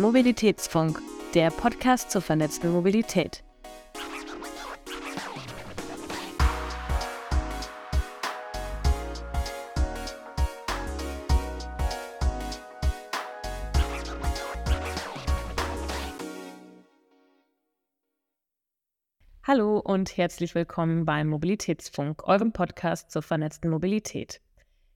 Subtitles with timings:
[0.00, 0.98] Mobilitätsfunk,
[1.34, 3.44] der Podcast zur vernetzten Mobilität.
[19.42, 24.40] Hallo und herzlich willkommen beim Mobilitätsfunk, eurem Podcast zur vernetzten Mobilität.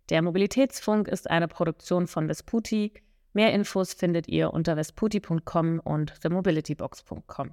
[0.08, 2.94] Der Mobilitätsfunk ist eine Produktion von Vesputi.
[3.34, 7.52] Mehr Infos findet ihr unter vesputi.com und themobilitybox.com.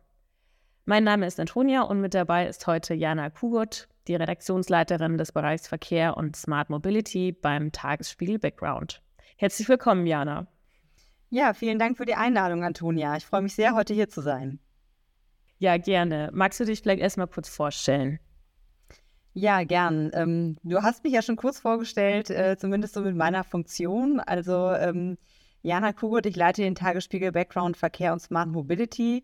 [0.85, 5.67] Mein Name ist Antonia und mit dabei ist heute Jana Kugot, die Redaktionsleiterin des Bereichs
[5.67, 9.01] Verkehr und Smart Mobility beim Tagesspiegel Background.
[9.37, 10.45] Herzlich willkommen, Jana.
[11.31, 13.17] Ja, vielen Dank für die Einladung, Antonia.
[13.17, 14.59] Ich freue mich sehr, heute hier zu sein.
[15.57, 16.29] Ja, gerne.
[16.31, 18.19] Magst du dich vielleicht erstmal kurz vorstellen?
[19.33, 20.11] Ja, gern.
[20.13, 24.19] Ähm, du hast mich ja schon kurz vorgestellt, äh, zumindest so mit meiner Funktion.
[24.19, 25.17] Also ähm,
[25.63, 29.23] Jana Kugut, ich leite den Tagesspiegel Background Verkehr und Smart Mobility.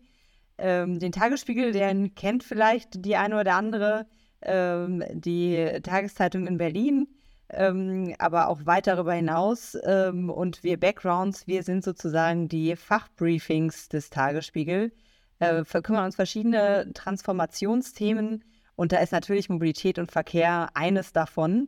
[0.56, 4.06] Ähm, den Tagesspiegel, den kennt vielleicht die eine oder andere,
[4.42, 7.08] ähm, die Tageszeitung in Berlin,
[7.50, 9.76] ähm, aber auch weit darüber hinaus.
[9.84, 14.92] Ähm, und wir Backgrounds, wir sind sozusagen die Fachbriefings des Tagesspiegel,
[15.40, 18.44] äh, kümmern uns verschiedene Transformationsthemen
[18.78, 21.66] und da ist natürlich Mobilität und Verkehr eines davon.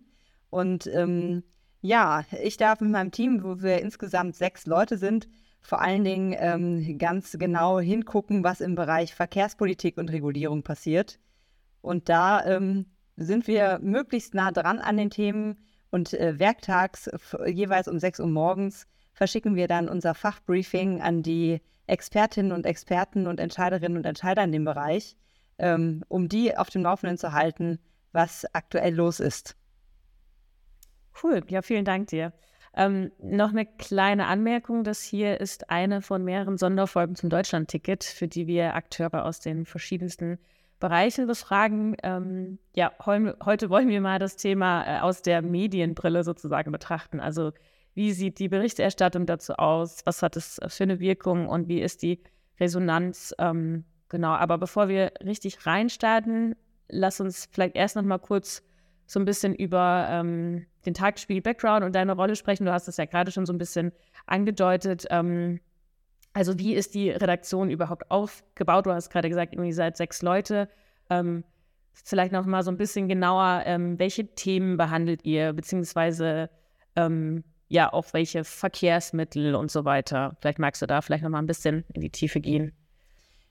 [0.48, 1.42] Und ähm,
[1.80, 5.28] ja, ich darf mit meinem Team, wo wir insgesamt sechs Leute sind,
[5.60, 11.18] vor allen Dingen ähm, ganz genau hingucken, was im Bereich Verkehrspolitik und Regulierung passiert.
[11.82, 12.86] Und da ähm,
[13.16, 15.58] sind wir möglichst nah dran an den Themen
[15.90, 17.10] und äh, werktags
[17.46, 23.26] jeweils um 6 Uhr morgens verschicken wir dann unser Fachbriefing an die Expertinnen und Experten
[23.26, 25.16] und Entscheiderinnen und Entscheider in dem Bereich
[25.60, 27.78] ähm, um die auf dem Laufenden zu halten,
[28.12, 29.56] was aktuell los ist.
[31.22, 32.32] Cool, ja, vielen Dank dir.
[32.74, 38.28] Ähm, noch eine kleine Anmerkung: Das hier ist eine von mehreren Sonderfolgen zum Deutschland-Ticket, für
[38.28, 40.38] die wir Akteure aus den verschiedensten
[40.78, 41.97] Bereichen befragen.
[42.03, 47.20] Ähm, ja, heu heute wollen wir mal das Thema äh, aus der Medienbrille sozusagen betrachten.
[47.20, 47.52] Also,
[47.94, 50.02] wie sieht die Berichterstattung dazu aus?
[50.06, 52.22] Was hat es für eine Wirkung und wie ist die
[52.60, 56.56] Resonanz ähm, Genau, aber bevor wir richtig reinstarten,
[56.88, 58.62] lass uns vielleicht erst noch mal kurz
[59.10, 62.65] so ein bisschen über ähm, den Tagesspiegel-Background und deine Rolle sprechen.
[62.65, 63.91] Du hast es ja gerade schon so ein bisschen
[64.25, 65.04] angedeutet.
[65.10, 65.59] Ähm,
[66.32, 68.87] also wie ist die Redaktion überhaupt aufgebaut?
[68.87, 70.69] Du hast gerade gesagt, irgendwie seid sechs Leute.
[71.10, 71.43] Ähm,
[71.93, 76.49] vielleicht noch mal so ein bisschen genauer, ähm, welche Themen behandelt ihr, beziehungsweise
[76.94, 80.37] ähm, ja auch welche Verkehrsmittel und so weiter.
[80.41, 82.72] Vielleicht magst du da vielleicht noch mal ein bisschen in die Tiefe gehen.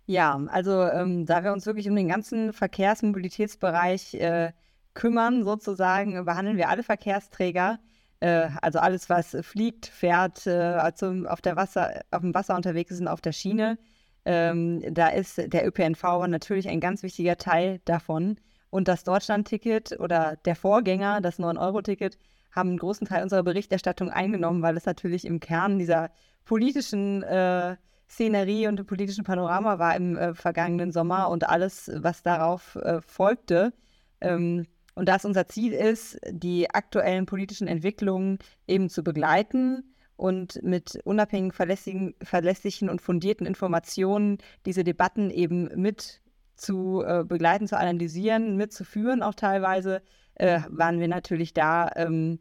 [0.06, 4.54] Ja, also ähm, da wir uns wirklich um den ganzen Verkehrsmobilitätsbereich äh,
[4.94, 7.80] kümmern, sozusagen, behandeln wir alle Verkehrsträger,
[8.20, 12.92] äh, also alles, was fliegt, fährt, äh, also auf, der Wasser, auf dem Wasser unterwegs
[12.92, 13.78] ist und auf der Schiene.
[14.26, 18.38] Ähm, da ist der ÖPNV natürlich ein ganz wichtiger Teil davon.
[18.70, 22.18] Und das Deutschland-Ticket oder der Vorgänger, das 9-Euro-Ticket,
[22.52, 26.12] haben einen großen Teil unserer Berichterstattung eingenommen, weil es natürlich im Kern dieser
[26.46, 27.78] politischen äh,
[28.10, 33.02] Szenerie und dem politischen Panorama war im äh, vergangenen Sommer und alles, was darauf äh,
[33.02, 33.72] folgte.
[34.20, 41.00] Ähm, und dass unser Ziel ist, die aktuellen politischen Entwicklungen eben zu begleiten und mit
[41.06, 46.22] unabhängigen, verlässlichen, verlässlichen und fundierten Informationen diese Debatten eben mit
[46.56, 50.02] zu äh, begleiten, zu analysieren, mitzuführen auch teilweise,
[50.36, 52.40] äh, waren wir natürlich da ähm,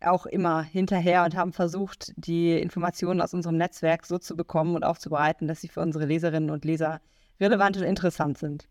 [0.00, 4.84] auch immer hinterher und haben versucht, die Informationen aus unserem Netzwerk so zu bekommen und
[4.84, 7.00] aufzubereiten, dass sie für unsere Leserinnen und Leser
[7.40, 8.68] relevant und interessant sind.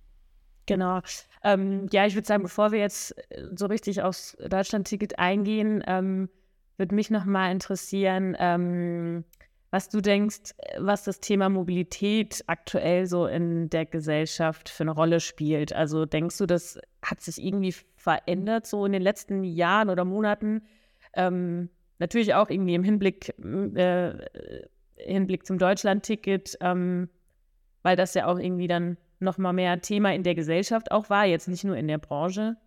[0.70, 1.02] Genau.
[1.44, 6.30] Ähm, ja, ich würde sagen, bevor wir jetzt äh, so richtig aufs Deutschland-Ticket eingehen, ähm,
[6.78, 9.24] würde mich nochmal interessieren, ähm,
[9.72, 15.20] was du denkst, was das Thema Mobilität aktuell so in der Gesellschaft für eine Rolle
[15.22, 15.74] spielt.
[15.74, 20.62] Also denkst du, das hat sich irgendwie verändert so in den letzten Jahren oder Monaten?
[21.14, 23.34] Ähm, natürlich auch irgendwie im Hinblick,
[23.76, 24.14] äh,
[24.98, 27.10] Hinblick zum Deutschland-Ticket, ähm,
[27.82, 31.26] weil das ja auch irgendwie dann noch mal mehr Thema in der Gesellschaft auch war,
[31.26, 32.58] jetzt nicht nur in der Branche.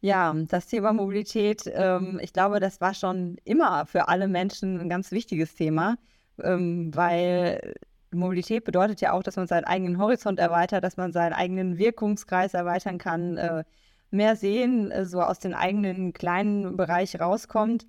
[0.00, 4.88] Ja, das Thema Mobilität, ähm, ich glaube, das war schon immer für alle Menschen ein
[4.88, 5.96] ganz wichtiges Thema,
[6.42, 7.74] ähm, weil
[8.12, 12.54] Mobilität bedeutet ja auch, dass man seinen eigenen Horizont erweitert, dass man seinen eigenen Wirkungskreis
[12.54, 13.64] erweitern kann, äh,
[14.10, 17.86] mehr sehen, äh, so aus dem eigenen kleinen Bereich rauskommt.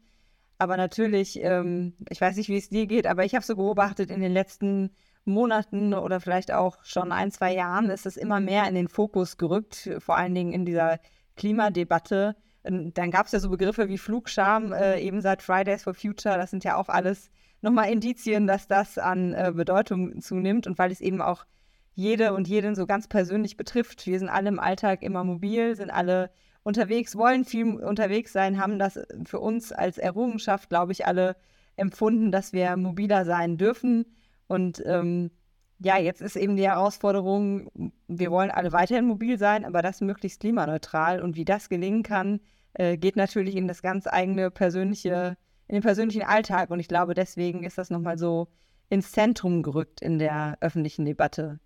[0.57, 4.09] Aber natürlich, ähm, ich weiß nicht, wie es dir geht, aber ich habe so beobachtet
[4.11, 4.91] in den letzten
[5.27, 9.37] Monaten oder vielleicht auch schon ein, zwei Jahren ist es immer mehr in den Fokus
[9.37, 10.99] gerückt, vor allen Dingen in dieser
[11.35, 12.35] Klimadebatte,
[12.69, 16.37] dann gab es ja so Begriffe wie Flugscham, äh, eben seit Fridays for Future.
[16.37, 17.29] Das sind ja auch alles
[17.61, 21.45] nochmal Indizien, dass das an äh, Bedeutung zunimmt und weil es eben auch
[21.93, 24.05] jede und jeden so ganz persönlich betrifft.
[24.05, 26.29] Wir sind alle im Alltag immer mobil, sind alle
[26.63, 31.35] unterwegs, wollen viel unterwegs sein, haben das für uns als Errungenschaft, glaube ich, alle
[31.75, 34.05] empfunden, dass wir mobiler sein dürfen.
[34.47, 35.31] Und ähm,
[35.79, 40.39] ja, jetzt ist eben die Herausforderung, wir wollen alle weiterhin mobil sein, aber das möglichst
[40.39, 41.21] klimaneutral.
[41.21, 42.39] Und wie das gelingen kann,
[42.73, 46.71] äh, geht natürlich in das ganz eigene persönliche, in den persönlichen Alltag.
[46.71, 48.47] Und ich glaube, deswegen ist das nochmal so
[48.89, 51.59] ins Zentrum gerückt in der öffentlichen Debatte.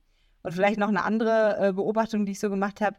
[0.44, 2.98] Und vielleicht noch eine andere äh, Beobachtung, die ich so gemacht habe.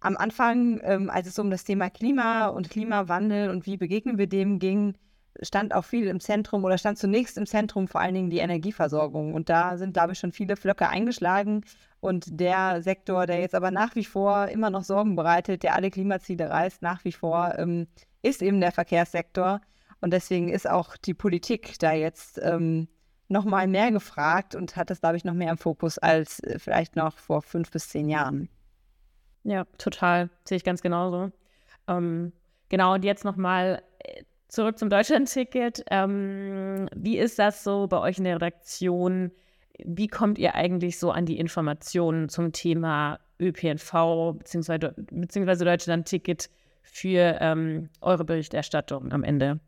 [0.00, 4.26] Am Anfang, ähm, als es um das Thema Klima und Klimawandel und wie begegnen wir
[4.26, 4.96] dem ging,
[5.40, 9.34] stand auch viel im Zentrum oder stand zunächst im Zentrum vor allen Dingen die Energieversorgung.
[9.34, 11.64] Und da sind, glaube ich, schon viele Flöcke eingeschlagen.
[12.00, 15.90] Und der Sektor, der jetzt aber nach wie vor immer noch Sorgen bereitet, der alle
[15.90, 17.86] Klimaziele reißt, nach wie vor, ähm,
[18.22, 19.60] ist eben der Verkehrssektor.
[20.00, 22.88] Und deswegen ist auch die Politik da jetzt ähm,
[23.28, 26.58] noch mal mehr gefragt und hat das, glaube ich, noch mehr im Fokus als äh,
[26.58, 28.48] vielleicht noch vor fünf bis zehn Jahren.
[29.44, 30.30] Ja, total.
[30.44, 31.32] Sehe ich ganz genauso.
[31.88, 32.32] Ähm,
[32.68, 33.91] genau, und jetzt noch mal äh,
[34.52, 35.84] zurück zum Deutschland-Ticket.
[35.90, 39.32] Ähm, wie ist das so bei euch in der Redaktion?
[39.78, 44.90] Wie kommt ihr eigentlich so an die Informationen zum Thema ÖPNV bzw.
[45.10, 46.50] beziehungsweise Deutschland-Ticket
[46.82, 49.58] für ähm, eure Berichterstattung am Ende?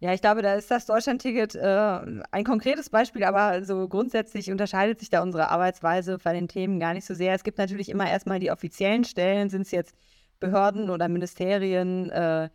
[0.00, 2.00] Ja, ich glaube, da ist das Deutschland-Ticket äh,
[2.30, 6.94] ein konkretes Beispiel, aber so grundsätzlich unterscheidet sich da unsere Arbeitsweise bei den Themen gar
[6.94, 7.34] nicht so sehr.
[7.34, 9.94] Es gibt natürlich immer erstmal die offiziellen Stellen, sind es jetzt
[10.40, 12.48] Behörden oder Ministerien, äh,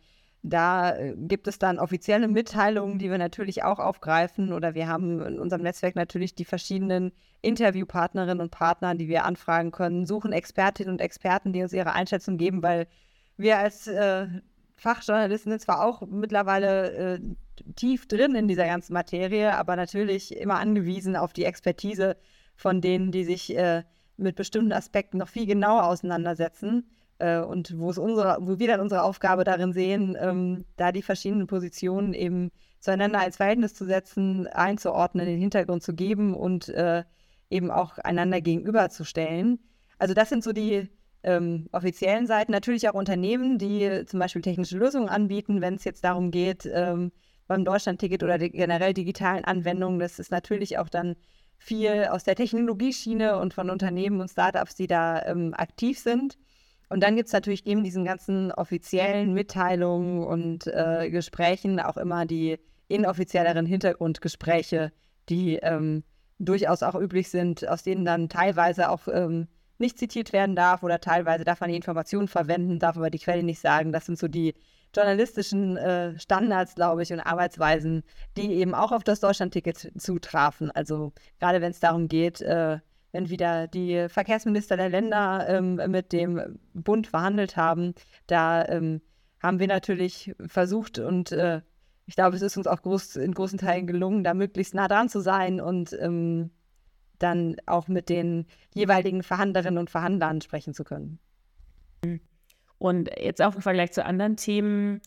[0.46, 4.52] da äh, gibt es dann offizielle Mitteilungen, die wir natürlich auch aufgreifen.
[4.52, 9.72] Oder wir haben in unserem Netzwerk natürlich die verschiedenen Interviewpartnerinnen und Partner, die wir anfragen
[9.72, 12.86] können, suchen Expertinnen und Experten, die uns ihre Einschätzung geben, weil
[13.38, 14.26] wir als äh,
[14.76, 17.20] Fachjournalisten sind zwar auch mittlerweile äh,
[17.74, 22.18] tief drin in dieser ganzen Materie, aber natürlich immer angewiesen auf die Expertise
[22.54, 23.82] von denen, die sich äh,
[24.18, 26.86] mit bestimmten Aspekten noch viel genauer auseinandersetzen
[27.18, 31.02] äh, und wo es unsere, wo wir dann unsere Aufgabe darin sehen, ähm, da die
[31.02, 32.50] verschiedenen Positionen eben
[32.80, 37.04] zueinander als Verhältnis zu setzen, einzuordnen, den Hintergrund zu geben und äh,
[37.50, 39.58] eben auch einander gegenüberzustellen.
[39.98, 40.88] Also das sind so die
[41.22, 42.52] ähm, offiziellen Seiten.
[42.52, 47.12] Natürlich auch Unternehmen, die zum Beispiel technische Lösungen anbieten, wenn es jetzt darum geht, ähm,
[47.46, 49.98] beim Deutschlandticket oder generell digitalen Anwendungen.
[49.98, 51.16] Das ist natürlich auch dann
[51.58, 56.38] viel aus der Technologieschiene und von Unternehmen und Startups, die da ähm, aktiv sind.
[56.88, 62.26] Und dann gibt es natürlich neben diesen ganzen offiziellen Mitteilungen und äh, Gesprächen auch immer
[62.26, 62.58] die
[62.88, 64.92] inoffizielleren Hintergrundgespräche,
[65.28, 66.04] die ähm,
[66.38, 69.48] durchaus auch üblich sind, aus denen dann teilweise auch ähm,
[69.78, 73.42] nicht zitiert werden darf oder teilweise darf man die Informationen verwenden, darf aber die Quelle
[73.42, 73.92] nicht sagen.
[73.92, 74.54] Das sind so die
[74.94, 78.04] journalistischen äh, Standards, glaube ich, und Arbeitsweisen,
[78.36, 80.70] die eben auch auf das Deutschlandticket zutrafen.
[80.70, 82.78] Also gerade wenn es darum geht, äh,
[83.14, 87.94] wenn wieder die Verkehrsminister der Länder ähm, mit dem Bund verhandelt haben,
[88.26, 89.00] da ähm,
[89.40, 91.62] haben wir natürlich versucht und äh,
[92.06, 95.08] ich glaube, es ist uns auch groß, in großen Teilen gelungen, da möglichst nah dran
[95.08, 96.50] zu sein und ähm,
[97.20, 101.20] dann auch mit den jeweiligen Verhandlerinnen und Verhandlern sprechen zu können.
[102.78, 105.00] Und jetzt auch im Vergleich zu anderen Themen,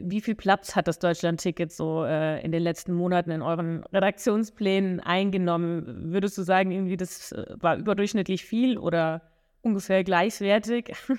[0.00, 5.00] wie viel Platz hat das Deutschland-Ticket so äh, in den letzten Monaten in euren Redaktionsplänen
[5.00, 6.12] eingenommen?
[6.12, 9.22] Würdest du sagen, irgendwie das äh, war überdurchschnittlich viel oder
[9.62, 10.94] ungefähr gleichwertig?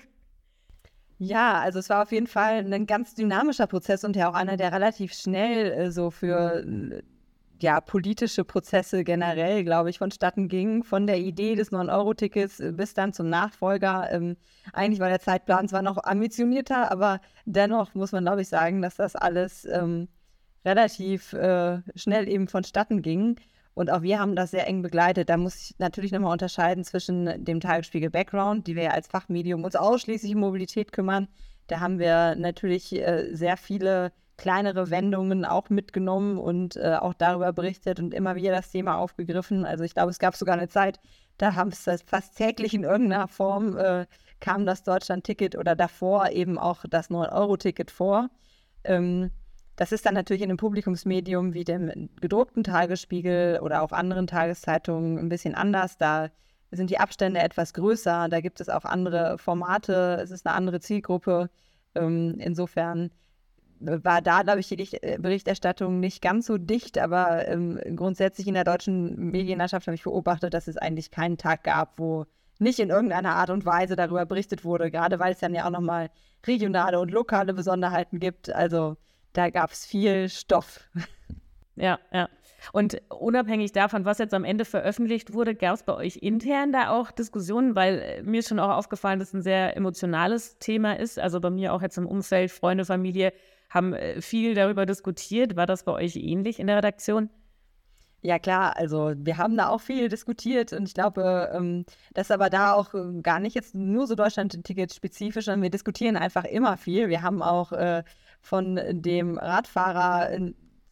[1.17, 4.57] Ja, also es war auf jeden Fall ein ganz dynamischer Prozess und ja auch einer,
[4.57, 7.01] der relativ schnell äh, so für äh,
[7.61, 12.93] ja, politische Prozesse generell, glaube ich, vonstatten ging, von der Idee des 9-Euro-Tickets äh, bis
[12.93, 14.09] dann zum Nachfolger.
[14.11, 14.37] Ähm,
[14.73, 18.95] eigentlich war der Zeitplan zwar noch ambitionierter, aber dennoch muss man, glaube ich, sagen, dass
[18.95, 20.07] das alles ähm,
[20.65, 23.39] relativ äh, schnell eben vonstatten ging.
[23.73, 25.29] Und auch wir haben das sehr eng begleitet.
[25.29, 29.63] Da muss ich natürlich nochmal unterscheiden zwischen dem Tagesspiegel Background, die wir ja als Fachmedium
[29.63, 31.27] uns ausschließlich um Mobilität kümmern.
[31.67, 37.53] Da haben wir natürlich äh, sehr viele kleinere Wendungen auch mitgenommen und äh, auch darüber
[37.53, 39.65] berichtet und immer wieder das Thema aufgegriffen.
[39.65, 40.99] Also ich glaube, es gab sogar eine Zeit,
[41.37, 44.05] da haben es fast täglich in irgendeiner Form äh,
[44.39, 48.29] kam das Deutschland-Ticket oder davor eben auch das 9-Euro-Ticket vor.
[48.83, 49.31] Ähm,
[49.75, 55.17] das ist dann natürlich in einem Publikumsmedium wie dem gedruckten Tagesspiegel oder auch anderen Tageszeitungen
[55.17, 55.97] ein bisschen anders.
[55.97, 56.29] Da
[56.71, 60.79] sind die Abstände etwas größer, da gibt es auch andere Formate, es ist eine andere
[60.79, 61.49] Zielgruppe.
[61.95, 63.11] Ähm, insofern
[63.79, 68.53] war da, glaube ich, die äh, Berichterstattung nicht ganz so dicht, aber ähm, grundsätzlich in
[68.53, 72.25] der deutschen Medienlandschaft habe ich beobachtet, dass es eigentlich keinen Tag gab, wo
[72.59, 75.71] nicht in irgendeiner Art und Weise darüber berichtet wurde, gerade weil es dann ja auch
[75.71, 76.09] nochmal
[76.45, 78.49] regionale und lokale Besonderheiten gibt.
[78.49, 78.95] Also
[79.33, 80.87] da gab es viel Stoff.
[81.77, 82.29] Ja, ja.
[82.71, 86.89] Und unabhängig davon, was jetzt am Ende veröffentlicht wurde, gab es bei euch intern da
[86.89, 90.97] auch Diskussionen, weil äh, mir ist schon auch aufgefallen, dass es ein sehr emotionales Thema
[90.97, 91.19] ist.
[91.19, 93.33] Also bei mir auch jetzt im Umfeld, Freunde, Familie
[93.75, 95.55] haben äh, viel darüber diskutiert.
[95.55, 97.29] War das bei euch ähnlich in der Redaktion?
[98.21, 102.31] Ja klar, also wir haben da auch viel diskutiert und ich glaube, ähm, das ist
[102.31, 106.43] aber da auch äh, gar nicht jetzt nur so Deutschland-Ticket spezifisch, sondern wir diskutieren einfach
[106.43, 107.07] immer viel.
[107.09, 108.03] Wir haben auch äh,
[108.41, 110.39] von dem Radfahrer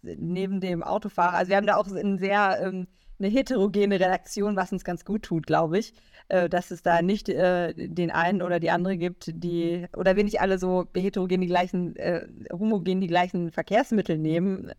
[0.03, 2.87] neben dem Autofahrer, also wir haben da auch eine sehr ähm,
[3.23, 5.93] eine heterogene Redaktion, was uns ganz gut tut, glaube ich,
[6.27, 10.23] äh, dass es da nicht äh, den einen oder die andere gibt, die oder wir
[10.23, 14.71] nicht alle so heterogen die gleichen, äh, homogen die gleichen Verkehrsmittel nehmen.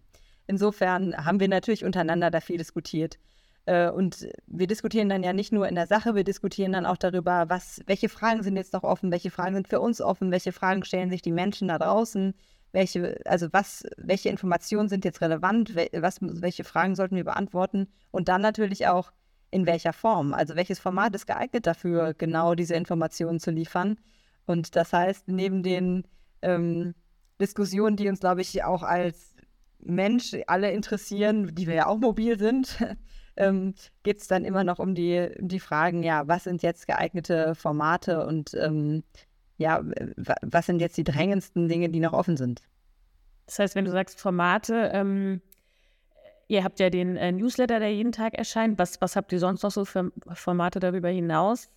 [0.47, 3.19] Insofern haben wir natürlich untereinander da viel diskutiert.
[3.67, 6.99] Äh, und wir diskutieren dann ja nicht nur in der Sache, wir diskutieren dann auch
[6.99, 10.53] darüber, was, welche Fragen sind jetzt noch offen, welche Fragen sind für uns offen, welche
[10.53, 12.35] Fragen stellen sich die Menschen da draußen,
[12.75, 18.29] welche, also was, welche Informationen sind jetzt relevant, was, welche Fragen sollten wir beantworten und
[18.29, 19.13] dann natürlich auch
[19.51, 23.97] in welcher Form, also welches Format ist geeignet dafür, genau diese Informationen zu liefern.
[24.47, 26.05] Und das heißt, neben den
[26.43, 26.95] ähm,
[27.41, 29.37] Diskussionen, die uns, glaube ich, auch als
[29.79, 32.85] Mensch alle interessieren, die wir ja auch mobil sind,
[33.37, 37.55] ähm, geht es dann immer noch um die, die Fragen, ja, was sind jetzt geeignete
[37.55, 39.05] Formate und ähm,
[39.57, 39.83] ja,
[40.43, 42.63] was sind jetzt die drängendsten Dinge, die noch offen sind?
[43.47, 45.41] Das heißt, wenn du sagst Formate, ähm,
[46.49, 48.79] ihr habt ja den äh, Newsletter, der jeden Tag erscheint.
[48.79, 51.69] Was, was habt ihr sonst noch so für Formate darüber hinaus?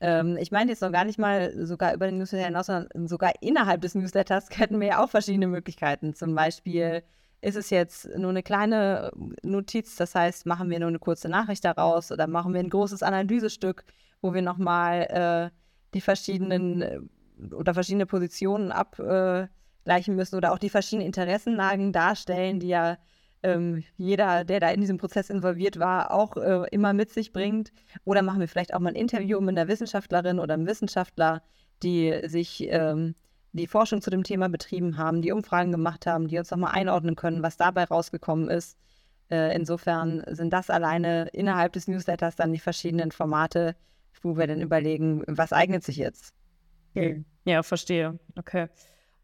[0.00, 3.32] Ähm, ich meine jetzt noch gar nicht mal sogar über den Newsletter hinaus, sondern sogar
[3.40, 6.14] innerhalb des Newsletters hätten wir ja auch verschiedene Möglichkeiten.
[6.14, 7.02] Zum Beispiel
[7.40, 9.12] ist es jetzt nur eine kleine
[9.42, 13.02] Notiz, das heißt, machen wir nur eine kurze Nachricht daraus oder machen wir ein großes
[13.02, 13.84] Analysestück,
[14.20, 17.00] wo wir nochmal äh, die verschiedenen äh,
[17.54, 22.98] oder verschiedene Positionen abgleichen müssen oder auch die verschiedenen Interessenlagen darstellen, die ja
[23.42, 27.72] ähm, jeder, der da in diesem Prozess involviert war, auch äh, immer mit sich bringt.
[28.04, 31.42] Oder machen wir vielleicht auch mal ein Interview mit einer Wissenschaftlerin oder einem Wissenschaftler,
[31.82, 33.14] die sich ähm,
[33.52, 37.16] die Forschung zu dem Thema betrieben haben, die Umfragen gemacht haben, die uns nochmal einordnen
[37.16, 38.76] können, was dabei rausgekommen ist.
[39.30, 43.76] Äh, insofern sind das alleine innerhalb des Newsletters dann die verschiedenen Formate,
[44.22, 46.34] wo wir dann überlegen, was eignet sich jetzt.
[47.44, 48.18] Ja, verstehe.
[48.36, 48.68] Okay.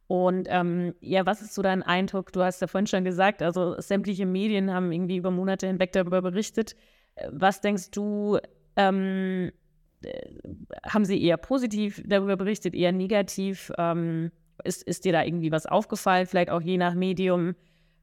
[0.07, 2.33] Und ähm, ja, was ist so dein Eindruck?
[2.33, 6.21] Du hast ja vorhin schon gesagt, also sämtliche Medien haben irgendwie über Monate hinweg darüber
[6.23, 6.76] berichtet.
[7.31, 8.38] Was denkst du,
[8.76, 9.50] ähm,
[10.03, 10.29] äh,
[10.87, 13.73] haben sie eher positiv darüber berichtet, eher negativ?
[13.79, 14.31] Ähm,
[14.62, 17.55] ist, ist dir da irgendwie was aufgefallen, vielleicht auch je nach Medium,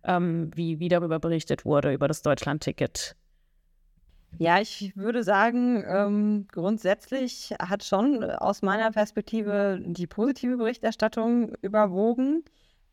[0.03, 3.15] ähm, wie, wie darüber berichtet wurde, über das Deutschland-Ticket?
[4.37, 12.43] Ja, ich würde sagen, ähm, grundsätzlich hat schon aus meiner Perspektive die positive Berichterstattung überwogen.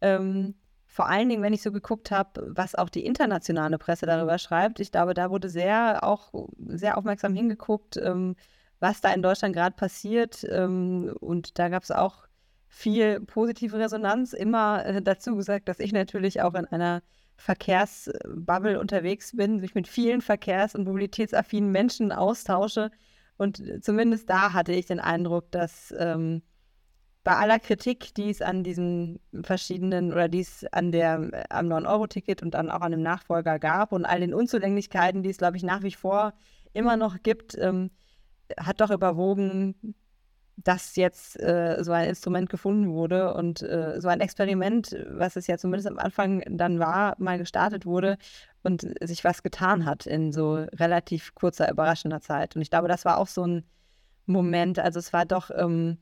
[0.00, 0.54] Ähm,
[0.86, 4.80] vor allen Dingen, wenn ich so geguckt habe, was auch die internationale Presse darüber schreibt.
[4.80, 6.32] Ich glaube, da wurde sehr auch
[6.66, 7.96] sehr aufmerksam hingeguckt.
[7.96, 8.34] Ähm,
[8.80, 10.44] was da in Deutschland gerade passiert.
[10.48, 12.26] Ähm, und da gab es auch
[12.68, 14.32] viel positive Resonanz.
[14.32, 17.02] Immer äh, dazu gesagt, dass ich natürlich auch in einer
[17.38, 22.90] Verkehrsbubble unterwegs bin, sich mit vielen verkehrs- und mobilitätsaffinen Menschen austausche.
[23.36, 26.42] Und zumindest da hatte ich den Eindruck, dass ähm,
[27.22, 32.42] bei aller Kritik, die es an diesen verschiedenen oder die es an der, am 9-Euro-Ticket
[32.42, 35.62] und dann auch an dem Nachfolger gab und all den Unzulänglichkeiten, die es, glaube ich,
[35.62, 36.34] nach wie vor
[36.72, 37.90] immer noch gibt, ähm,
[38.58, 39.94] hat doch überwogen,
[40.64, 45.46] dass jetzt äh, so ein Instrument gefunden wurde und äh, so ein Experiment, was es
[45.46, 48.18] ja zumindest am Anfang dann war, mal gestartet wurde
[48.64, 52.56] und sich was getan hat in so relativ kurzer, überraschender Zeit.
[52.56, 53.64] Und ich glaube, das war auch so ein
[54.26, 55.98] Moment, also es war doch, ähm,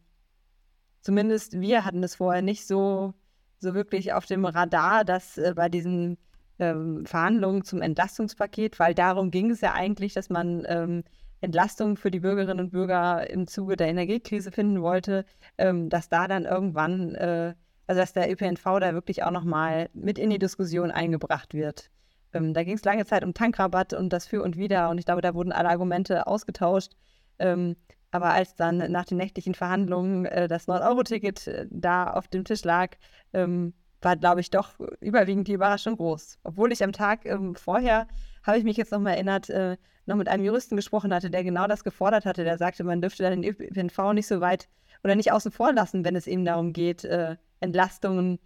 [1.03, 3.13] zumindest wir hatten es vorher nicht so,
[3.59, 6.17] so wirklich auf dem Radar, dass äh, bei diesen
[6.59, 11.05] ähm, Verhandlungen zum Entlastungspaket, weil darum ging es ja eigentlich, dass man ähm,
[11.41, 15.25] Entlastung für die Bürgerinnen und Bürger im Zuge der Energiekrise finden wollte,
[15.59, 17.55] ähm, dass da dann irgendwann, äh,
[17.87, 21.91] also dass der ÖPNV da wirklich auch nochmal mit in die Diskussion eingebracht wird.
[22.33, 25.05] Ähm, da ging es lange Zeit um Tankrabatt und das Für und Wider und ich
[25.05, 26.93] glaube, da wurden alle Argumente ausgetauscht.
[27.39, 27.77] Ähm,
[28.11, 32.65] aber als dann nach den nächtlichen Verhandlungen äh, das 9-Euro-Ticket äh, da auf dem Tisch
[32.65, 32.97] lag,
[33.33, 36.39] ähm, war, glaube ich, doch überwiegend die Überraschung groß.
[36.45, 38.07] Obwohl ich am Tag ähm, vorher,
[38.43, 41.67] habe ich mich jetzt nochmal erinnert, äh, noch mit einem Juristen gesprochen hatte, der genau
[41.67, 42.45] das gefordert hatte.
[42.45, 44.69] Der sagte, man dürfte dann den ÖPNV nicht so weit
[45.05, 48.39] oder nicht außen vor lassen, wenn es eben darum geht, äh, Entlastungen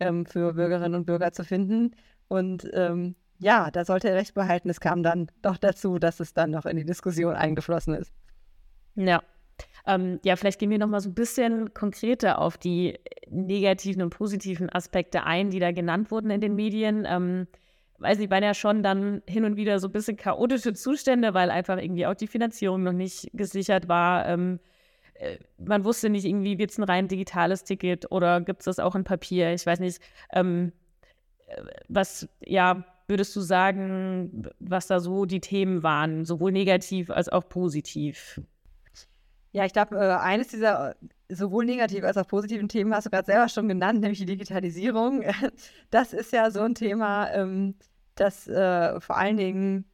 [0.00, 1.94] ähm, für Bürgerinnen und Bürger zu finden.
[2.28, 4.68] Und ähm, ja, da sollte er recht behalten.
[4.70, 8.12] Es kam dann doch dazu, dass es dann noch in die Diskussion eingeflossen ist.
[8.94, 9.22] Ja.
[9.86, 14.10] Ähm, ja, vielleicht gehen wir noch mal so ein bisschen konkreter auf die negativen und
[14.10, 17.06] positiven Aspekte ein, die da genannt wurden in den Medien.
[17.98, 21.50] Weiß nicht, waren ja schon dann hin und wieder so ein bisschen chaotische Zustände, weil
[21.50, 24.26] einfach irgendwie auch die Finanzierung noch nicht gesichert war.
[24.26, 24.60] Ähm,
[25.14, 28.78] äh, man wusste nicht irgendwie, wird es ein rein digitales Ticket oder gibt es das
[28.78, 29.52] auch in Papier?
[29.54, 30.00] Ich weiß nicht.
[30.32, 30.72] Ähm,
[31.46, 37.28] äh, was, ja, würdest du sagen, was da so die Themen waren, sowohl negativ als
[37.28, 38.40] auch positiv?
[39.56, 43.10] Ja, ich glaube, äh, eines dieser äh, sowohl negativen als auch positiven Themen hast du
[43.10, 45.22] gerade selber schon genannt, nämlich die Digitalisierung.
[45.90, 47.74] Das ist ja so ein Thema, ähm,
[48.16, 49.86] das äh, vor allen Dingen,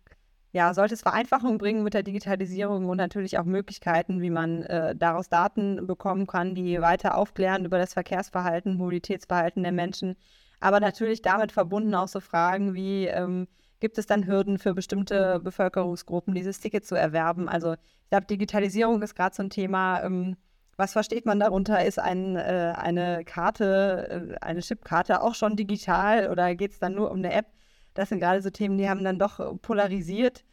[0.52, 4.97] ja, sollte es Vereinfachungen bringen mit der Digitalisierung und natürlich auch Möglichkeiten, wie man äh,
[4.97, 10.16] daraus Daten bekommen kann, die weiter aufklären über das Verkehrsverhalten, Mobilitätsverhalten der Menschen.
[10.59, 13.47] Aber natürlich damit verbunden auch so Fragen wie, ähm,
[13.82, 17.48] gibt es dann Hürden für bestimmte Bevölkerungsgruppen, dieses Ticket zu erwerben?
[17.48, 20.02] Also ich glaube, Digitalisierung ist gerade so ein Thema.
[20.04, 20.36] Ähm,
[20.76, 21.84] was versteht man darunter?
[21.84, 26.94] Ist ein, äh, eine Karte, äh, eine Chipkarte auch schon digital oder geht es dann
[26.94, 27.46] nur um eine App?
[27.94, 30.44] Das sind gerade so Themen, die haben dann doch polarisiert.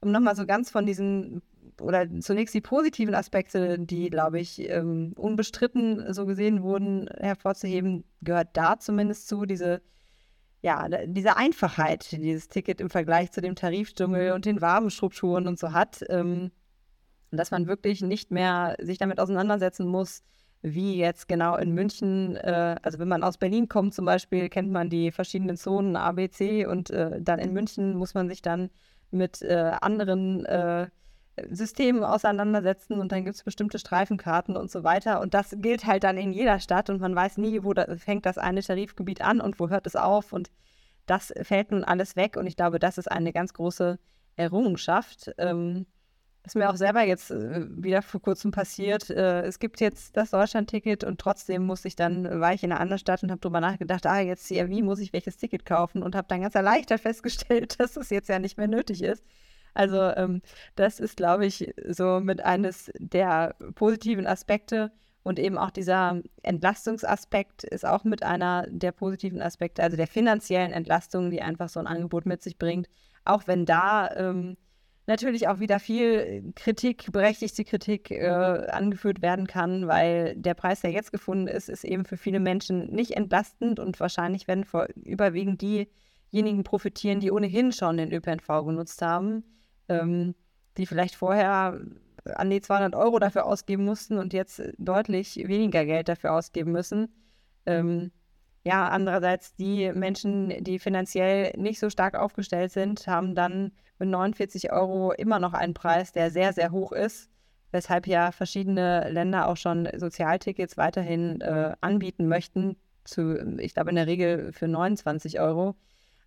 [0.00, 1.42] Um nochmal so ganz von diesen,
[1.80, 8.50] oder zunächst die positiven Aspekte, die, glaube ich, ähm, unbestritten so gesehen wurden, hervorzuheben, gehört
[8.56, 9.82] da zumindest zu, diese
[10.66, 15.60] ja, diese Einfachheit, die dieses Ticket im Vergleich zu dem Tarifdschungel und den Wabenstrukturen und
[15.60, 16.50] so hat, ähm,
[17.30, 20.24] dass man wirklich nicht mehr sich damit auseinandersetzen muss,
[20.62, 24.72] wie jetzt genau in München, äh, also wenn man aus Berlin kommt zum Beispiel, kennt
[24.72, 28.42] man die verschiedenen Zonen A, B, C und äh, dann in München muss man sich
[28.42, 28.70] dann
[29.12, 30.88] mit äh, anderen äh,
[31.50, 35.20] Systemen auseinandersetzen und dann gibt es bestimmte Streifenkarten und so weiter.
[35.20, 38.26] Und das gilt halt dann in jeder Stadt und man weiß nie, wo da fängt
[38.26, 40.32] das eine Tarifgebiet an und wo hört es auf.
[40.32, 40.50] Und
[41.06, 43.98] das fällt nun alles weg und ich glaube, das ist eine ganz große
[44.36, 45.32] Errungenschaft.
[45.38, 45.86] Ähm,
[46.46, 49.10] ist mir auch selber jetzt äh, wieder vor kurzem passiert.
[49.10, 52.80] Äh, es gibt jetzt das Deutschland-Ticket und trotzdem muss ich dann, war ich in einer
[52.80, 56.14] anderen Stadt und habe darüber nachgedacht, ah, jetzt wie muss ich welches Ticket kaufen und
[56.14, 59.24] habe dann ganz erleichtert festgestellt, dass es jetzt ja nicht mehr nötig ist.
[59.76, 60.40] Also ähm,
[60.74, 64.90] das ist, glaube ich, so mit eines der positiven Aspekte.
[65.22, 70.70] Und eben auch dieser Entlastungsaspekt ist auch mit einer der positiven Aspekte, also der finanziellen
[70.70, 72.88] Entlastung, die einfach so ein Angebot mit sich bringt.
[73.24, 74.56] Auch wenn da ähm,
[75.08, 80.92] natürlich auch wieder viel Kritik, berechtigte Kritik äh, angeführt werden kann, weil der Preis, der
[80.92, 85.60] jetzt gefunden ist, ist eben für viele Menschen nicht entlastend und wahrscheinlich werden vor, überwiegend
[85.60, 89.42] diejenigen profitieren, die ohnehin schon den ÖPNV genutzt haben
[89.88, 90.34] ähm,
[90.76, 91.80] die vielleicht vorher
[92.34, 97.08] an die 200 Euro dafür ausgeben mussten und jetzt deutlich weniger Geld dafür ausgeben müssen.
[97.66, 98.10] Ähm,
[98.64, 104.72] ja, andererseits die Menschen, die finanziell nicht so stark aufgestellt sind, haben dann mit 49
[104.72, 107.30] Euro immer noch einen Preis, der sehr, sehr hoch ist,
[107.70, 113.96] weshalb ja verschiedene Länder auch schon Sozialtickets weiterhin äh, anbieten möchten, zu, ich glaube in
[113.96, 115.76] der Regel für 29 Euro.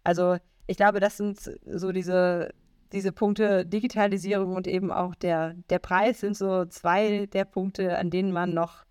[0.05, 2.51] Also ich glaube, das sind so diese
[2.91, 8.09] diese Punkte Digitalisierung und eben auch der, der Preis sind so zwei der Punkte, an
[8.09, 8.85] denen man noch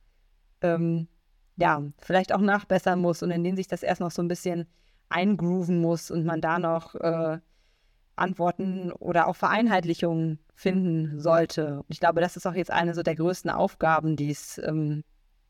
[0.60, 1.08] ähm,
[1.56, 4.66] ja, vielleicht auch nachbessern muss und in denen sich das erst noch so ein bisschen
[5.08, 7.38] eingrooven muss und man da noch äh,
[8.14, 11.78] Antworten oder auch Vereinheitlichungen finden sollte.
[11.78, 15.02] Und ich glaube, das ist auch jetzt eine so der größten Aufgaben, die's, ähm,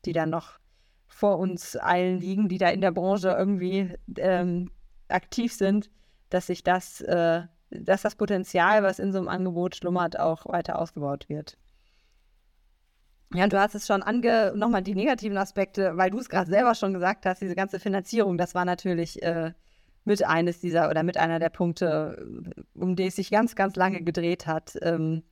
[0.05, 0.59] die dann noch
[1.07, 4.71] vor uns allen liegen, die da in der Branche irgendwie ähm,
[5.09, 5.91] aktiv sind,
[6.29, 10.79] dass sich das äh, dass das Potenzial, was in so einem Angebot schlummert, auch weiter
[10.79, 11.57] ausgebaut wird.
[13.33, 16.73] Ja, du hast es schon ange, nochmal die negativen Aspekte, weil du es gerade selber
[16.73, 19.53] schon gesagt hast, diese ganze Finanzierung, das war natürlich äh,
[20.03, 24.01] mit eines dieser oder mit einer der Punkte, um die es sich ganz, ganz lange
[24.01, 24.77] gedreht hat.
[24.81, 25.23] Ähm,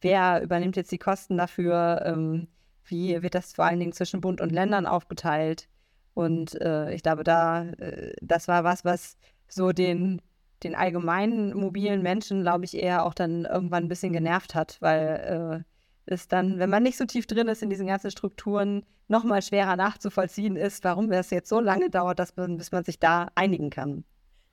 [0.00, 2.02] wer übernimmt jetzt die Kosten dafür?
[2.06, 2.48] Ähm,
[2.84, 5.68] wie wird das vor allen Dingen zwischen Bund und Ländern aufgeteilt?
[6.14, 10.22] Und äh, ich glaube, da, äh, das war was, was so den
[10.64, 15.64] den allgemeinen mobilen Menschen, glaube ich, eher auch dann irgendwann ein bisschen genervt hat, weil
[16.06, 19.42] äh, es dann, wenn man nicht so tief drin ist in diesen ganzen Strukturen, nochmal
[19.42, 23.28] schwerer nachzuvollziehen ist, warum es jetzt so lange dauert, dass man, bis man sich da
[23.34, 24.04] einigen kann.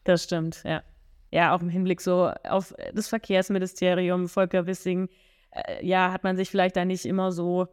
[0.03, 0.83] Das stimmt, ja.
[1.31, 5.09] Ja, auch im Hinblick so auf das Verkehrsministerium, Volker Wissing,
[5.51, 7.67] äh, ja, hat man sich vielleicht da nicht immer so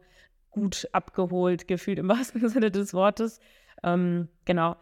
[0.51, 3.39] gut abgeholt, gefühlt im wahrsten Sinne des Wortes.
[3.83, 4.75] Ähm, genau.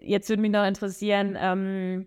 [0.00, 2.06] Jetzt würde mich noch interessieren, ähm,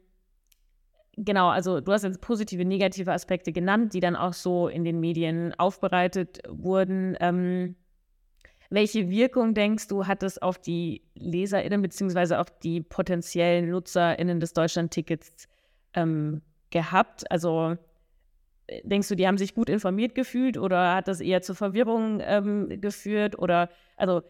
[1.17, 4.99] Genau, also du hast jetzt positive, negative Aspekte genannt, die dann auch so in den
[4.99, 7.15] Medien aufbereitet wurden.
[7.21, 7.75] Ähm,
[8.69, 14.53] welche Wirkung denkst du, hat es auf die LeserInnen beziehungsweise auf die potenziellen NutzerInnen des
[14.53, 15.47] Deutschlandtickets
[15.93, 17.29] ähm, gehabt?
[17.31, 17.77] Also
[18.83, 22.81] denkst du, die haben sich gut informiert gefühlt oder hat das eher zur Verwirrung ähm,
[22.81, 23.39] geführt?
[23.39, 24.23] Oder also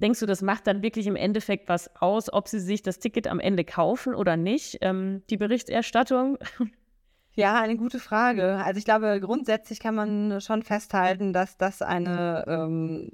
[0.00, 3.26] denkst du, das macht dann wirklich im Endeffekt was aus, ob sie sich das Ticket
[3.26, 4.78] am Ende kaufen oder nicht?
[4.80, 6.38] Ähm, die Berichterstattung?
[7.34, 8.56] Ja, eine gute Frage.
[8.56, 13.12] Also ich glaube, grundsätzlich kann man schon festhalten, dass das eine, ähm,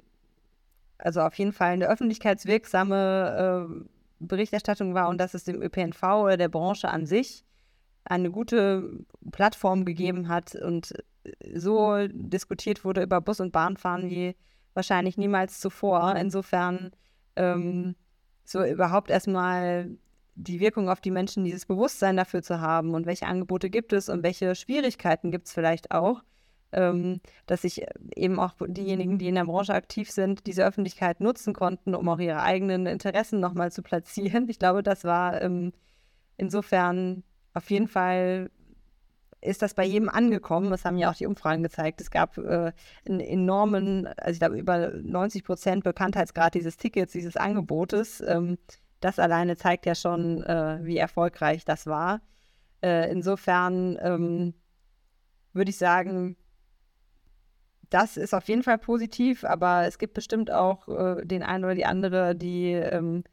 [0.97, 3.85] also auf jeden Fall eine öffentlichkeitswirksame äh,
[4.19, 7.45] Berichterstattung war und dass es dem ÖPNV oder der Branche an sich
[8.05, 10.93] eine gute Plattform gegeben hat und
[11.53, 14.35] so diskutiert wurde über Bus- und Bahnfahren wie
[14.77, 16.15] wahrscheinlich niemals zuvor.
[16.15, 16.91] Insofern
[17.35, 17.95] ähm,
[18.45, 19.97] so überhaupt erstmal
[20.35, 24.07] die Wirkung auf die Menschen, dieses Bewusstsein dafür zu haben und welche Angebote gibt es
[24.07, 26.23] und welche Schwierigkeiten gibt es vielleicht auch,
[26.71, 27.85] ähm, dass sich
[28.15, 32.19] eben auch diejenigen, die in der Branche aktiv sind, diese Öffentlichkeit nutzen konnten, um auch
[32.19, 34.47] ihre eigenen Interessen nochmal zu platzieren.
[34.47, 35.73] Ich glaube, das war ähm,
[36.37, 38.51] insofern auf jeden Fall
[39.41, 40.71] ist das bei jedem angekommen.
[40.71, 42.01] Das haben ja auch die Umfragen gezeigt.
[42.01, 42.71] Es gab äh,
[43.07, 48.21] einen enormen, also ich glaube über 90 Prozent Bekanntheitsgrad dieses Tickets, dieses Angebotes.
[48.21, 48.57] Ähm,
[48.99, 52.21] das alleine zeigt ja schon, äh, wie erfolgreich das war.
[52.81, 54.53] Äh, insofern ähm,
[55.53, 56.35] würde ich sagen,
[57.89, 61.75] das ist auf jeden Fall positiv, aber es gibt bestimmt auch äh, den einen oder
[61.75, 63.23] die andere, die ähm,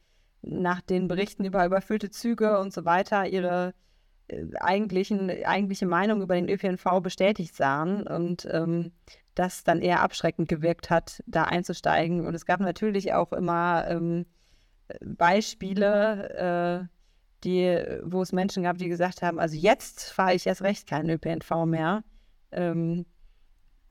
[0.43, 3.75] nach den Berichten über überfüllte Züge und so weiter ihre
[4.61, 8.93] eigentlichen, eigentliche Meinung über den ÖPNV bestätigt sahen und ähm,
[9.35, 12.27] das dann eher abschreckend gewirkt hat, da einzusteigen.
[12.27, 14.27] Und es gab natürlich auch immer ähm,
[15.05, 16.95] Beispiele, äh,
[17.45, 21.11] die, wo es Menschen gab, die gesagt haben, also jetzt fahre ich erst recht keinen
[21.11, 22.05] ÖPNV mehr.
[22.53, 23.05] Ähm,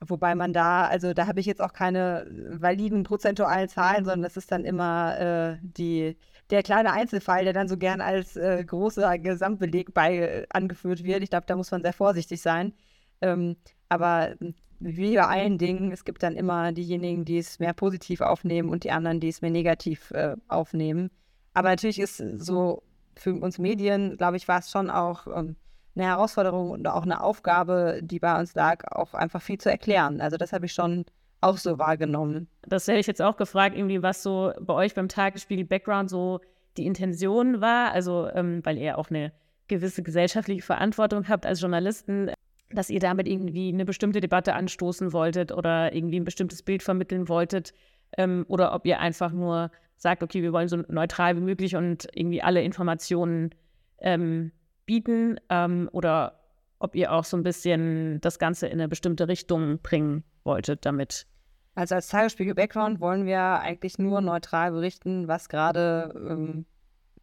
[0.08, 2.28] wobei man da, also da habe ich jetzt auch keine
[2.60, 6.18] validen prozentualen Zahlen, sondern das ist dann immer äh, die,
[6.50, 11.24] der kleine Einzelfall, der dann so gern als äh, großer Gesamtbeleg bei äh, angeführt wird.
[11.24, 12.74] Ich glaube, da muss man sehr vorsichtig sein.
[13.22, 13.56] Ähm,
[13.90, 14.36] aber
[14.80, 18.84] wie bei allen Dingen, es gibt dann immer diejenigen, die es mehr positiv aufnehmen und
[18.84, 21.10] die anderen, die es mehr negativ äh, aufnehmen.
[21.54, 22.84] Aber natürlich ist so
[23.16, 25.56] für uns Medien, glaube ich, war es schon auch ähm,
[25.96, 30.22] eine Herausforderung und auch eine Aufgabe, die bei uns lag, auch einfach viel zu erklären.
[30.22, 31.06] Also das habe ich schon
[31.42, 32.48] auch so wahrgenommen.
[32.64, 36.40] Das hätte ich jetzt auch gefragt, irgendwie, was so bei euch beim Tagesspiegel Background so
[36.78, 37.92] die Intention war.
[37.92, 39.32] Also, ähm, weil ihr auch eine
[39.68, 42.32] gewisse gesellschaftliche Verantwortung habt als Journalisten
[42.76, 47.30] dass ihr damit irgendwie eine bestimmte Debatte anstoßen wolltet oder irgendwie ein bestimmtes Bild vermitteln
[47.30, 47.74] wolltet
[48.18, 52.08] ähm, oder ob ihr einfach nur sagt, okay, wir wollen so neutral wie möglich und
[52.14, 53.54] irgendwie alle Informationen
[54.00, 54.52] ähm,
[54.86, 56.40] bieten ähm, oder
[56.80, 61.28] ob ihr auch so ein bisschen das Ganze in eine bestimmte Richtung bringen wolltet damit.
[61.76, 66.66] Also als Tagesspiegel Background wollen wir eigentlich nur neutral berichten, was gerade ähm,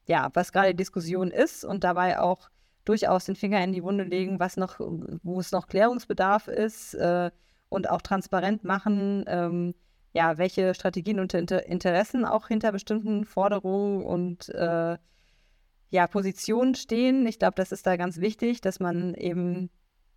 [0.07, 2.51] ja, was gerade Diskussion ist und dabei auch
[2.85, 7.31] durchaus den Finger in die Wunde legen, was noch, wo es noch Klärungsbedarf ist äh,
[7.69, 9.75] und auch transparent machen, ähm,
[10.13, 14.99] ja, welche Strategien und Inter Interessen auch hinter bestimmten Forderungen und äh,
[15.91, 17.27] ja, Positionen stehen.
[17.27, 19.71] Ich glaube, das ist da ganz wichtig, dass man eben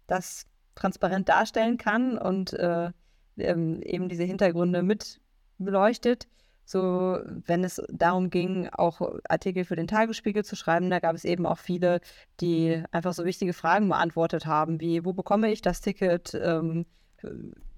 [0.07, 2.91] das transparent darstellen kann und äh,
[3.37, 5.19] ähm, eben diese Hintergründe mit
[5.57, 6.27] beleuchtet.
[6.65, 11.25] So, wenn es darum ging, auch Artikel für den Tagesspiegel zu schreiben, da gab es
[11.25, 11.99] eben auch viele,
[12.39, 16.33] die einfach so wichtige Fragen beantwortet haben, wie, wo bekomme ich das Ticket?
[16.33, 16.85] Ähm,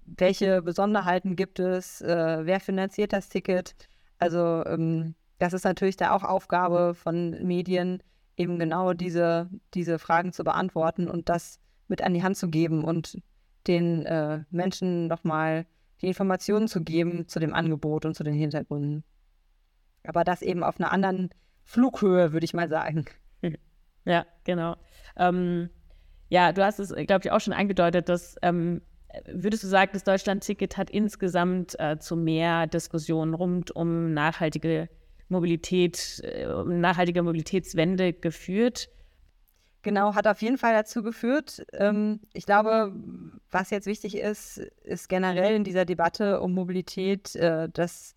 [0.06, 2.02] welche Besonderheiten gibt es?
[2.02, 3.76] Äh, wer finanziert das Ticket?
[4.20, 8.02] Also, ähm, das ist natürlich da auch Aufgabe von Medien,
[8.38, 12.84] eben genau diese, diese Fragen zu beantworten und das mit an die Hand zu geben
[12.84, 13.22] und
[13.68, 15.66] den äh, Menschen nochmal
[16.02, 19.04] die Informationen zu geben zu dem Angebot und zu den Hintergründen.
[20.04, 21.30] Aber das eben auf einer anderen
[21.64, 23.06] Flughöhe, würde ich mal sagen.
[24.08, 24.76] Ja, genau.
[25.18, 25.72] Ähm,
[26.30, 28.84] ja, du hast es, glaube ich, auch schon angedeutet, dass ähm,
[29.26, 34.90] würdest du sagen, das Deutschland-Ticket hat insgesamt äh, zu mehr Diskussionen rund um nachhaltige
[35.30, 38.90] Mobilität, äh, nachhaltige Mobilitätswende geführt?
[39.82, 41.66] Genau, hat auf jeden Fall dazu geführt.
[41.74, 42.92] Ähm, ich glaube,
[43.52, 48.16] was jetzt wichtig ist, ist generell in dieser Debatte um Mobilität, äh, dass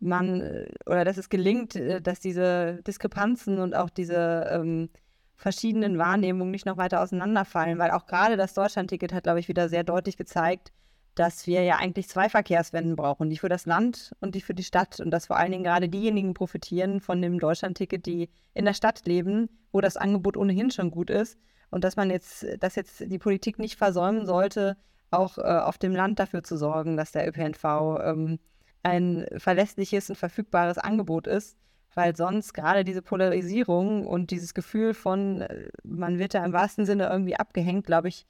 [0.00, 4.90] man äh, oder dass es gelingt, dass diese Diskrepanzen und auch diese ähm,
[5.34, 9.68] verschiedenen Wahrnehmungen nicht noch weiter auseinanderfallen, weil auch gerade das Deutschlandticket hat, glaube ich, wieder
[9.68, 10.72] sehr deutlich gezeigt,
[11.18, 14.62] dass wir ja eigentlich zwei Verkehrswenden brauchen, die für das Land und die für die
[14.62, 15.00] Stadt.
[15.00, 19.06] Und dass vor allen Dingen gerade diejenigen profitieren von dem Deutschlandticket, die in der Stadt
[19.06, 21.36] leben, wo das Angebot ohnehin schon gut ist.
[21.70, 24.76] Und dass man jetzt, dass jetzt die Politik nicht versäumen sollte,
[25.10, 27.64] auch äh, auf dem Land dafür zu sorgen, dass der ÖPNV
[28.02, 28.38] ähm,
[28.82, 31.56] ein verlässliches und verfügbares Angebot ist.
[31.94, 36.86] Weil sonst gerade diese Polarisierung und dieses Gefühl von, äh, man wird da im wahrsten
[36.86, 38.26] Sinne irgendwie abgehängt, glaube ich,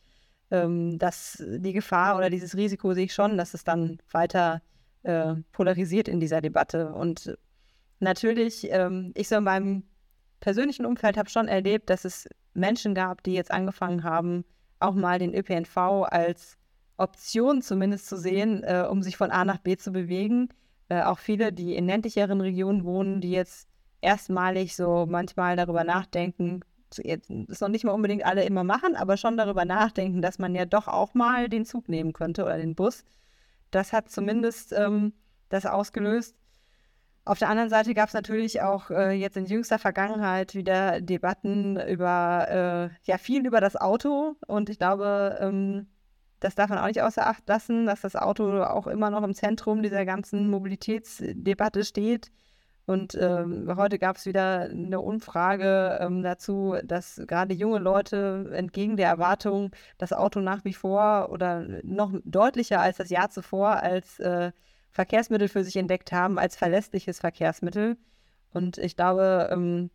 [0.51, 4.63] ähm, dass die Gefahr oder dieses Risiko sehe ich schon, dass es dann weiter
[5.03, 6.93] äh, polarisiert in dieser Debatte.
[6.93, 7.37] Und
[8.01, 9.85] natürlich, ähm, ich so in meinem
[10.41, 14.45] persönlichen Umfeld habe schon erlebt, dass es Menschen gab, die jetzt angefangen haben,
[14.81, 16.57] auch mal den ÖPNV als
[16.97, 20.49] Option zumindest zu sehen, äh, um sich von A nach B zu bewegen.
[20.89, 23.69] Äh, auch viele, die in ländlicheren Regionen wohnen, die jetzt
[24.01, 26.61] erstmalig so manchmal darüber nachdenken,
[26.97, 30.55] jetzt ist noch nicht mal unbedingt alle immer machen, aber schon darüber nachdenken, dass man
[30.55, 33.05] ja doch auch mal den Zug nehmen könnte oder den Bus.
[33.71, 35.13] Das hat zumindest ähm,
[35.49, 36.37] das ausgelöst.
[37.25, 41.79] Auf der anderen Seite gab es natürlich auch äh, jetzt in jüngster Vergangenheit wieder Debatten
[41.79, 44.37] über, äh, ja, viel über das Auto.
[44.47, 45.89] Und ich glaube, ähm,
[46.41, 49.35] das darf man auch nicht außer Acht lassen, dass das Auto auch immer noch im
[49.35, 52.31] Zentrum dieser ganzen Mobilitätsdebatte steht.
[52.89, 58.97] Und ähm, heute gab es wieder eine Umfrage ähm, dazu, dass gerade junge Leute entgegen
[58.97, 64.19] der Erwartung das Auto nach wie vor oder noch deutlicher als das Jahr zuvor als
[64.21, 64.53] äh,
[64.91, 67.99] Verkehrsmittel für sich entdeckt haben, als verlässliches Verkehrsmittel.
[68.55, 69.91] Und ich glaube, ähm,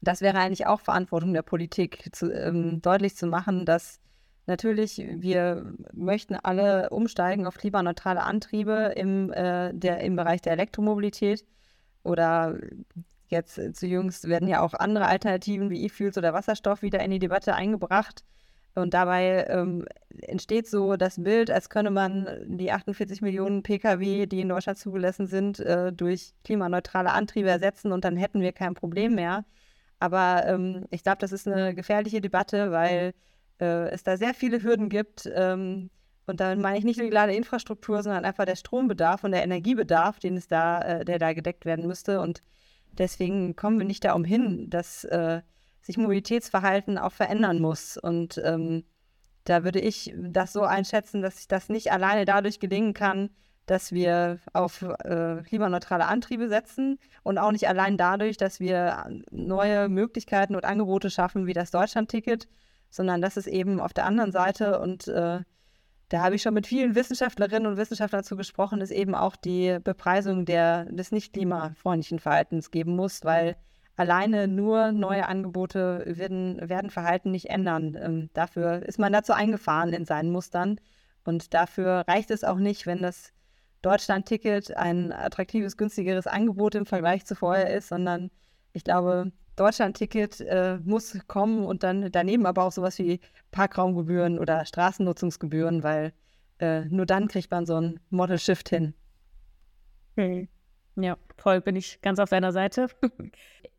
[0.00, 4.00] das wäre eigentlich auch Verantwortung der Politik, zu, ähm, deutlich zu machen, dass
[4.46, 11.44] natürlich wir möchten alle umsteigen auf klimaneutrale Antriebe im, äh, der, im Bereich der Elektromobilität
[12.02, 12.58] oder
[13.28, 17.18] jetzt zu jüngst werden ja auch andere Alternativen wie E-Fuels oder Wasserstoff wieder in die
[17.18, 18.24] Debatte eingebracht.
[18.74, 19.84] Und dabei ähm,
[20.22, 25.26] entsteht so das Bild, als könne man die 48 Millionen Pkw, die in Deutschland zugelassen
[25.26, 29.44] sind, äh, durch klimaneutrale Antriebe ersetzen und dann hätten wir kein Problem mehr.
[29.98, 33.14] Aber ähm, ich glaube, das ist eine gefährliche Debatte, weil
[33.60, 35.90] äh, es da sehr viele Hürden gibt, ähm,
[36.28, 40.18] und damit meine ich nicht nur die Ladeinfrastruktur, sondern einfach der Strombedarf und der Energiebedarf,
[40.18, 42.20] den es da, äh, der da gedeckt werden müsste.
[42.20, 42.42] Und
[42.92, 45.42] deswegen kommen wir nicht da umhin, dass äh,
[45.82, 47.96] sich Mobilitätsverhalten auch verändern muss.
[47.96, 48.84] Und ähm,
[49.44, 53.30] da würde ich das so einschätzen, dass sich das nicht alleine dadurch gelingen kann,
[53.66, 59.88] dass wir auf äh, klimaneutrale Antriebe setzen und auch nicht allein dadurch, dass wir neue
[59.88, 62.48] Möglichkeiten und Angebote schaffen, wie das Deutschlandticket,
[62.90, 65.40] sondern dass es eben auf der anderen Seite und äh,
[66.08, 69.78] da habe ich schon mit vielen Wissenschaftlerinnen und Wissenschaftlern dazu gesprochen, dass eben auch die
[69.82, 73.56] Bepreisung der, des nicht klimafreundlichen Verhaltens geben muss, weil
[73.96, 77.98] alleine nur neue Angebote werden, werden Verhalten nicht ändern.
[78.00, 80.80] Ähm, dafür ist man dazu eingefahren in seinen Mustern.
[81.24, 83.32] Und dafür reicht es auch nicht, wenn das
[83.82, 88.30] Deutschland-Ticket ein attraktives, günstigeres Angebot im Vergleich zu vorher ist, sondern
[88.72, 94.64] ich glaube, Deutschland-Ticket äh, muss kommen und dann daneben aber auch sowas wie Parkraumgebühren oder
[94.64, 96.12] Straßennutzungsgebühren, weil
[96.58, 98.94] äh, nur dann kriegt man so ein Model Shift hin.
[100.96, 102.88] Ja, voll bin ich ganz auf deiner Seite.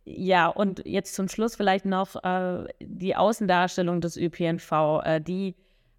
[0.06, 5.02] ja, und jetzt zum Schluss vielleicht noch äh, die Außendarstellung des ÖPNV.
[5.04, 5.56] Äh, die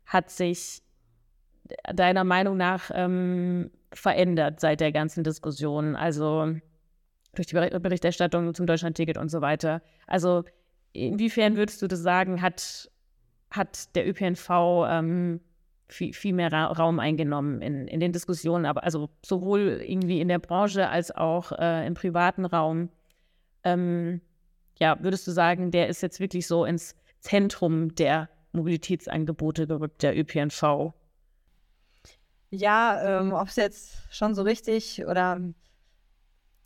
[0.07, 0.83] hat sich
[1.93, 5.95] deiner Meinung nach ähm, verändert seit der ganzen Diskussion.
[5.95, 6.57] Also
[7.35, 9.83] durch die Berichterstattung zum Deutschlandticket und so weiter.
[10.07, 10.45] Also
[10.93, 12.91] inwiefern würdest du das sagen, hat,
[13.51, 14.51] hat der ÖPNV
[14.89, 15.41] ähm,
[15.89, 20.29] viel, viel mehr Ra Raum eingenommen in, in den Diskussionen, aber also sowohl irgendwie in
[20.29, 22.91] der Branche als auch äh, im privaten Raum.
[23.65, 24.21] Ähm,
[24.79, 30.19] ja, würdest du sagen, der ist jetzt wirklich so ins Zentrum der Mobilitätsangebote gerückt, der
[30.19, 30.93] ÖPNV?
[32.51, 35.41] Ja, ähm, ob es jetzt schon so richtig oder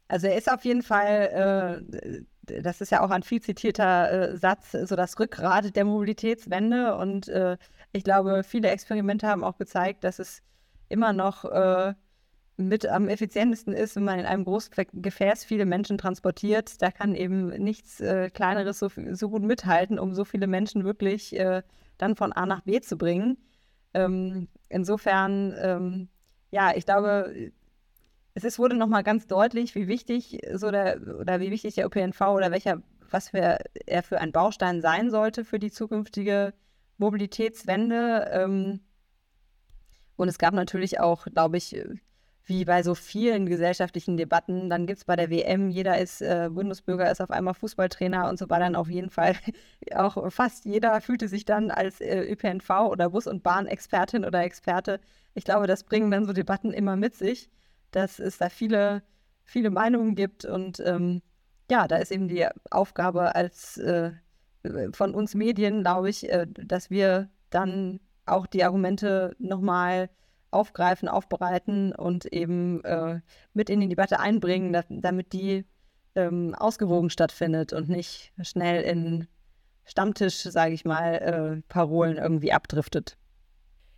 [0.09, 2.23] also er ist auf jeden Fall, äh,
[2.63, 6.97] das ist ja auch ein viel zitierter äh, Satz, so das Rückgrat der Mobilitätswende.
[6.97, 7.57] Und äh,
[7.93, 10.43] ich glaube, viele Experimente haben auch gezeigt, dass es
[10.89, 11.95] immer noch äh,
[12.57, 16.81] mit am effizientesten ist, wenn man in einem großen Gefäß viele Menschen transportiert.
[16.83, 21.37] Da kann eben nichts äh, Kleineres so, so, gut mithalten, um so viele Menschen wirklich
[21.39, 21.63] äh,
[21.99, 23.39] dann von A nach B zu bringen.
[23.95, 26.09] Ähm, insofern, ähm,
[26.51, 27.53] ja, ich glaube,
[28.35, 32.21] es ist, wurde nochmal ganz deutlich, wie wichtig so der, oder wie wichtig der ÖPNV
[32.21, 36.53] oder welcher, was für, er für ein Baustein sein sollte für die zukünftige
[36.99, 38.31] Mobilitätswende.
[38.33, 38.81] Ähm,
[40.17, 41.77] und es gab natürlich auch, glaube ich,
[42.47, 46.51] wie bei so vielen gesellschaftlichen Debatten, dann gibt es bei der WM, jeder ist äh,
[46.53, 49.35] Bundesbürger, ist auf einmal Fußballtrainer und so war dann auf jeden Fall
[49.95, 55.01] auch fast jeder fühlte sich dann als äh, ÖPNV oder Bus- und Bahnexpertin oder Experte.
[55.35, 57.49] Ich glaube, das bringen dann so Debatten immer mit sich
[57.95, 59.03] dass es da viele,
[59.45, 61.23] viele Meinungen gibt und ähm,
[61.71, 64.13] ja, da ist eben die Aufgabe als äh,
[64.93, 70.11] von uns Medien, glaube ich, äh, dass wir dann auch die Argumente nochmal
[70.51, 73.21] aufgreifen, aufbereiten und eben äh,
[73.53, 75.65] mit in die Debatte einbringen, dass, damit die
[76.15, 79.27] ähm, ausgewogen stattfindet und nicht schnell in
[79.87, 83.19] Stammtisch, sage ich mal, äh, Parolen irgendwie abdriftet.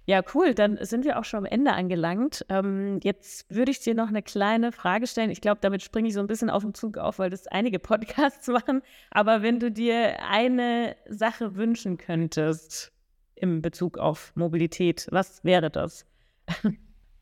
[0.06, 0.54] Ja, cool.
[0.54, 2.46] Dann sind wir auch schon am Ende angelangt.
[2.48, 5.30] Ähm, jetzt würde ich dir noch eine kleine Frage stellen.
[5.30, 7.80] Ich glaube, damit springe ich so ein bisschen auf den Zug auf, weil das einige
[7.80, 8.82] Podcasts machen.
[9.10, 12.92] Aber wenn du dir eine Sache wünschen könntest
[13.34, 16.06] im Bezug auf Mobilität, was wäre das?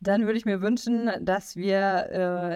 [0.01, 2.09] Dann würde ich mir wünschen, dass wir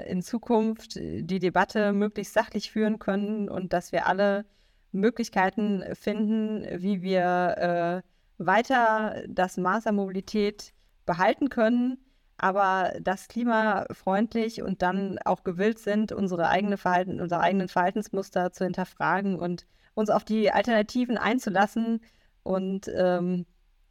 [0.04, 4.44] äh, in Zukunft die Debatte möglichst sachlich führen können und dass wir alle
[4.92, 8.08] Möglichkeiten finden, wie wir äh,
[8.38, 10.72] weiter das Maß an Mobilität
[11.07, 11.98] behalten können,
[12.37, 18.64] aber das klimafreundlich und dann auch gewillt sind, unsere, eigene Verhalten, unsere eigenen Verhaltensmuster zu
[18.64, 22.01] hinterfragen und uns auf die Alternativen einzulassen
[22.44, 23.44] und ähm,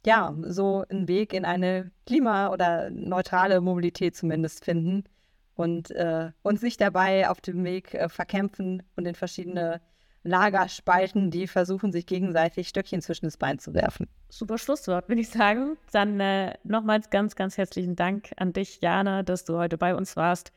[0.06, 5.04] ja, so einen Weg in eine klima- oder neutrale Mobilität zumindest finden
[5.54, 9.82] und äh, uns nicht dabei auf dem Weg äh, verkämpfen und in verschiedene
[10.22, 14.08] Lager spalten, die versuchen, sich gegenseitig Stöckchen zwischen das Bein zu werfen.
[14.28, 15.76] Super Schlusswort, würde ich sagen.
[15.92, 20.16] Dann äh, nochmals ganz, ganz herzlichen Dank an dich, Jana, dass du heute bei uns
[20.16, 20.52] warst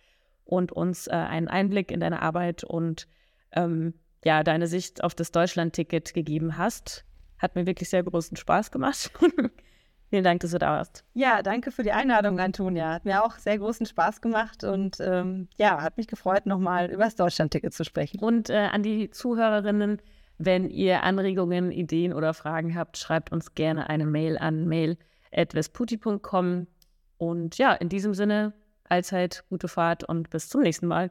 [0.45, 3.07] und uns äh, einen Einblick in deine Arbeit und
[3.53, 3.93] ähm,
[4.23, 7.05] ja, deine Sicht auf das Deutschland-Ticket gegeben hast.
[7.37, 9.11] Hat mir wirklich sehr großen Spaß gemacht.
[10.11, 11.05] Vielen Dank, dass du da warst.
[11.13, 12.95] Ja, danke für die Einladung, Antonia.
[12.95, 17.05] Hat mir auch sehr großen Spaß gemacht und ähm, ja, hat mich gefreut, nochmal über
[17.05, 18.19] das Deutschlandticket zu sprechen.
[18.19, 20.01] Und äh, an die Zuhörerinnen,
[20.37, 26.67] wenn ihr Anregungen, Ideen oder Fragen habt, schreibt uns gerne eine Mail an mail.vesputi.com.
[27.17, 28.51] Und ja, in diesem Sinne,
[28.89, 31.09] allzeit gute Fahrt und bis zum nächsten Mal.